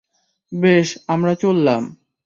বেশ, 0.51 0.87
আমরা 1.07 1.33
চললাম। 1.35 1.81